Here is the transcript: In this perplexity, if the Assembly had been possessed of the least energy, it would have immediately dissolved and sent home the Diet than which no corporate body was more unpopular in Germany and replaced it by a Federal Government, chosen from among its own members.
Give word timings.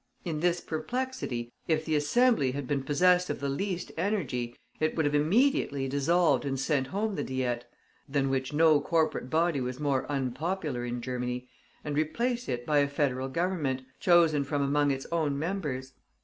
In 0.25 0.39
this 0.39 0.61
perplexity, 0.61 1.51
if 1.67 1.85
the 1.85 1.95
Assembly 1.95 2.53
had 2.53 2.65
been 2.67 2.81
possessed 2.81 3.29
of 3.29 3.39
the 3.39 3.49
least 3.49 3.91
energy, 3.97 4.55
it 4.79 4.95
would 4.95 5.05
have 5.05 5.13
immediately 5.13 5.87
dissolved 5.87 6.43
and 6.43 6.59
sent 6.59 6.87
home 6.87 7.13
the 7.13 7.23
Diet 7.23 7.65
than 8.09 8.31
which 8.31 8.51
no 8.51 8.79
corporate 8.81 9.29
body 9.29 9.61
was 9.61 9.79
more 9.79 10.11
unpopular 10.11 10.83
in 10.85 11.03
Germany 11.03 11.47
and 11.83 11.95
replaced 11.95 12.49
it 12.49 12.65
by 12.65 12.79
a 12.79 12.87
Federal 12.87 13.29
Government, 13.29 13.83
chosen 13.99 14.43
from 14.43 14.63
among 14.63 14.89
its 14.89 15.05
own 15.11 15.37
members. 15.37 15.93